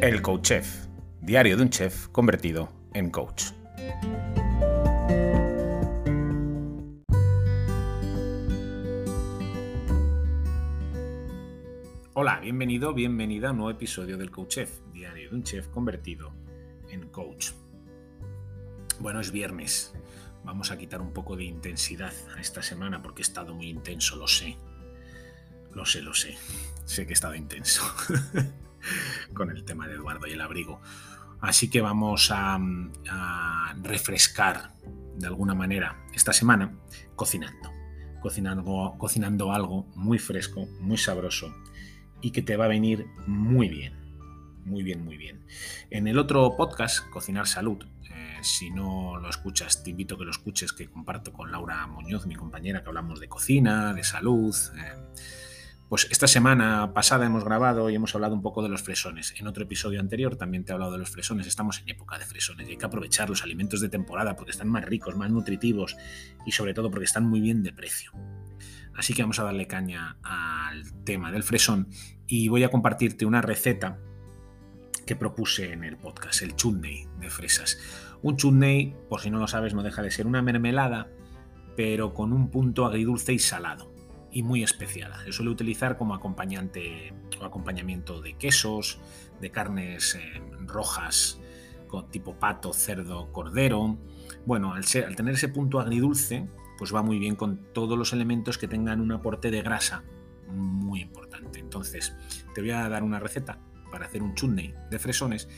[0.00, 0.86] El Coach Chef,
[1.20, 3.46] diario de un chef convertido en coach.
[12.14, 16.32] Hola, bienvenido, bienvenida a un nuevo episodio del Coach Chef, diario de un chef convertido
[16.90, 17.50] en coach.
[19.00, 19.92] Bueno, es viernes.
[20.44, 24.14] Vamos a quitar un poco de intensidad a esta semana porque he estado muy intenso,
[24.14, 24.56] lo sé.
[25.74, 26.36] Lo sé, lo sé.
[26.84, 27.82] Sé que he estado intenso
[29.34, 30.80] con el tema de Eduardo y el abrigo.
[31.40, 32.58] Así que vamos a,
[33.82, 34.74] refrescar
[35.16, 36.76] de alguna manera esta semana
[37.14, 37.72] cocinando.
[38.20, 41.54] Cocinando, cocinando algo muy fresco, muy sabroso
[42.20, 43.96] y que te va a venir muy bien.
[44.64, 45.44] Muy bien, muy bien.
[45.90, 50.24] En el otro podcast, Cocinar Salud, eh, si no lo escuchas, te invito a que
[50.24, 54.54] lo escuches, que comparto con Laura Muñoz, mi compañera, que hablamos de cocina, de salud.
[54.76, 54.92] Eh,
[55.88, 59.34] pues esta semana pasada hemos grabado y hemos hablado un poco de los fresones.
[59.38, 61.46] En otro episodio anterior también te he hablado de los fresones.
[61.46, 64.68] Estamos en época de fresones y hay que aprovechar los alimentos de temporada porque están
[64.68, 65.96] más ricos, más nutritivos
[66.44, 68.12] y sobre todo porque están muy bien de precio.
[68.94, 71.88] Así que vamos a darle caña al tema del fresón
[72.26, 73.98] y voy a compartirte una receta
[75.06, 77.78] que propuse en el podcast, el chutney de fresas.
[78.20, 81.08] Un chutney, por si no lo sabes, no deja de ser una mermelada,
[81.76, 83.97] pero con un punto agridulce y salado
[84.32, 85.22] y muy especiada.
[85.24, 89.00] Se suele utilizar como acompañante o acompañamiento de quesos,
[89.40, 91.40] de carnes eh, rojas
[91.86, 93.98] con tipo pato, cerdo, cordero.
[94.44, 98.58] Bueno, al, al tener ese punto agridulce, pues va muy bien con todos los elementos
[98.58, 100.04] que tengan un aporte de grasa
[100.48, 101.58] muy importante.
[101.58, 102.14] Entonces,
[102.54, 103.58] te voy a dar una receta
[103.90, 105.48] para hacer un chutney de fresones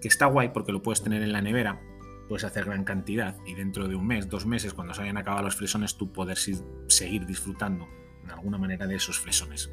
[0.00, 1.80] que está guay porque lo puedes tener en la nevera,
[2.28, 5.44] puedes hacer gran cantidad y dentro de un mes, dos meses, cuando se hayan acabado
[5.44, 7.88] los fresones, tú poder seguir disfrutando
[8.26, 9.70] de alguna manera de esos fresones.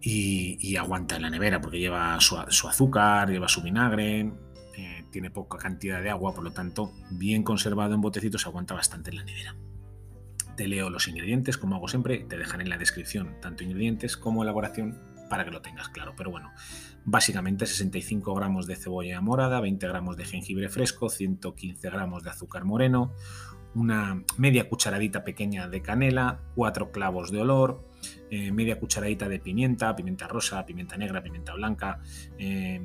[0.00, 4.32] Y, aguanta en la nevera porque lleva su, azúcar, lleva su vinagre,
[4.76, 9.10] eh, tiene poca cantidad de agua, por lo tanto, bien conservado en botecitos, aguanta bastante
[9.10, 9.56] en la nevera.
[10.56, 14.42] Te leo los ingredientes, como hago siempre, te dejaré en la descripción tanto ingredientes como
[14.42, 16.14] elaboración para que lo tengas claro.
[16.16, 16.52] Pero bueno,
[17.04, 22.64] básicamente 65 gramos de cebolla morada, 20 gramos de jengibre fresco, 115 gramos de azúcar
[22.64, 23.12] moreno,
[23.74, 27.82] una media cucharadita pequeña de canela, cuatro clavos de olor,
[28.30, 32.00] eh, media cucharadita de pimienta, pimienta rosa, pimienta negra, pimienta blanca,
[32.38, 32.80] eh,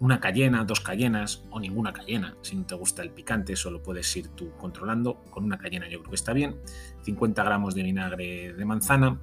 [0.00, 2.36] una cayena, dos cayenas o ninguna cayena.
[2.42, 5.22] Si no te gusta el picante, solo puedes ir tú controlando.
[5.30, 6.56] Con una cayena yo creo que está bien.
[7.02, 9.20] 50 gramos de vinagre de manzana,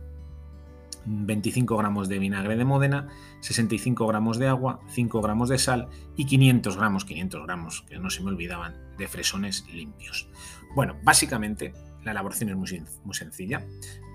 [1.06, 3.08] 25 gramos de vinagre de Módena,
[3.42, 8.10] 65 gramos de agua, 5 gramos de sal y 500 gramos, 500 gramos, que no
[8.10, 10.30] se me olvidaban, de fresones limpios.
[10.76, 11.74] Bueno, básicamente
[12.04, 13.66] la elaboración es muy, muy sencilla.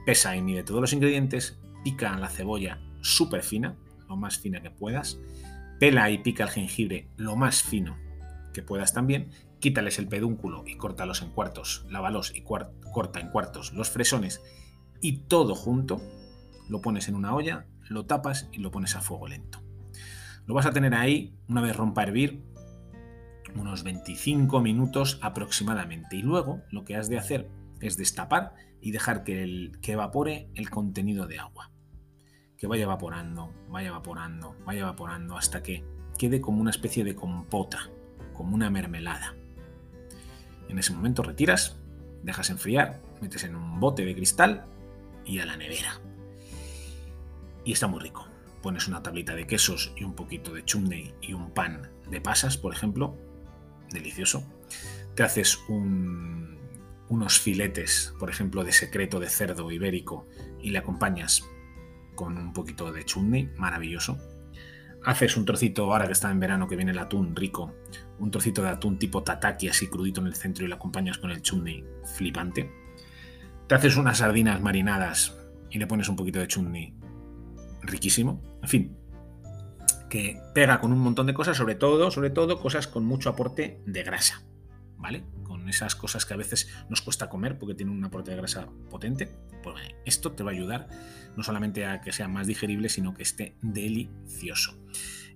[0.06, 3.77] Pesa y mide todos los ingredientes, pica la cebolla súper fina,
[4.09, 5.19] lo más fina que puedas,
[5.78, 7.97] pela y pica el jengibre lo más fino
[8.53, 13.72] que puedas también, quítales el pedúnculo y córtalos en cuartos, lávalos y corta en cuartos
[13.72, 14.41] los fresones
[15.01, 16.01] y todo junto
[16.69, 19.63] lo pones en una olla, lo tapas y lo pones a fuego lento.
[20.47, 22.43] Lo vas a tener ahí, una vez rompa a hervir,
[23.55, 26.17] unos 25 minutos aproximadamente.
[26.17, 27.49] Y luego lo que has de hacer
[27.81, 31.71] es destapar y dejar que, que evapore el contenido de agua.
[32.59, 35.85] Que vaya evaporando, vaya evaporando, vaya evaporando hasta que
[36.19, 37.91] quede como una especie de compota,
[38.33, 39.35] como una mermelada.
[40.69, 41.79] En ese momento retiras,
[42.23, 44.65] dejas enfriar, metes en un bote de cristal
[45.25, 46.01] y a la nevera
[47.65, 48.29] y está muy rico.
[48.63, 52.57] Pones una tablita de quesos y un poquito de chumney y un pan de pasas,
[52.57, 53.17] por ejemplo,
[53.91, 54.45] delicioso.
[55.15, 60.27] Te haces unos filetes, por ejemplo, de secreto de cerdo ibérico
[60.61, 61.45] y le acompañas
[62.15, 64.19] con un poquito de chumney, maravilloso.
[65.05, 67.75] Haces un trocito, ahora que está en verano que viene el atún rico,
[68.19, 71.31] un trocito de atún tipo tataki así crudito en el centro y le acompañas con
[71.31, 71.85] el chumney
[72.17, 72.73] flipante.
[73.67, 75.37] Te haces unas sardinas marinadas
[75.71, 76.95] y le pones un poquito de chumney
[77.87, 78.42] riquísimo.
[78.63, 78.97] En fin,
[80.09, 83.81] que pega con un montón de cosas, sobre todo, sobre todo cosas con mucho aporte
[83.86, 84.45] de grasa,
[84.97, 85.25] ¿vale?
[85.42, 88.69] Con esas cosas que a veces nos cuesta comer porque tienen un aporte de grasa
[88.91, 89.28] potente.
[89.63, 90.89] Pues esto te va a ayudar
[91.36, 94.78] no solamente a que sea más digerible, sino que esté delicioso.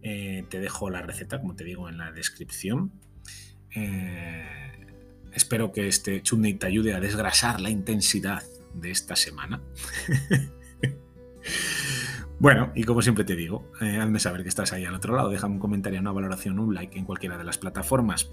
[0.02, 2.92] Eh, te dejo la receta, como te digo, en la descripción.
[3.74, 4.86] Eh,
[5.32, 8.42] espero que este chutney te ayude a desgrasar la intensidad
[8.74, 9.60] de esta semana.
[12.40, 15.28] Bueno, y como siempre te digo, eh, hazme saber que estás ahí al otro lado,
[15.28, 18.30] déjame un comentario, una valoración, un like en cualquiera de las plataformas.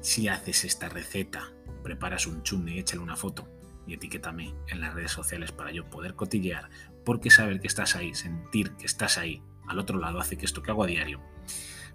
[0.00, 1.52] Si haces esta receta,
[1.84, 3.48] preparas un chutney, échale una foto
[3.86, 6.68] y etiquétame en las redes sociales para yo poder cotillear,
[7.04, 10.60] porque saber que estás ahí, sentir que estás ahí al otro lado hace que esto
[10.60, 11.20] que hago a diario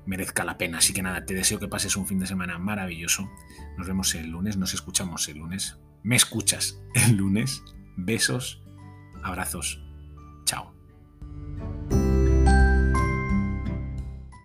[0.05, 0.77] merezca la pena.
[0.77, 3.29] Así que nada, te deseo que pases un fin de semana maravilloso.
[3.77, 5.77] Nos vemos el lunes, nos escuchamos el lunes.
[6.03, 7.61] Me escuchas el lunes.
[7.97, 8.63] Besos,
[9.23, 9.88] abrazos